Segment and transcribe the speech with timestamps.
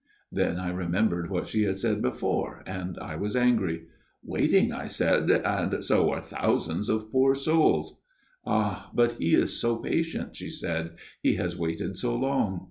[0.31, 3.85] "Then I remembered what she had said before, and I was angry.
[4.17, 8.01] "* Waiting!' I said;* and so are thousands of poor souls.'
[8.33, 12.59] "* Ah, but he is so patient,' she said;' he has waited so long.'